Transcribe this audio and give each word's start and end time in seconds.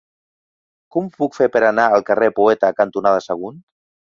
Com 0.95 1.09
ho 1.09 1.13
puc 1.19 1.37
fer 1.39 1.49
per 1.57 1.63
anar 1.67 1.87
al 1.99 2.07
carrer 2.09 2.33
Poeta 2.41 2.73
cantonada 2.81 3.25
Sagunt? 3.29 3.63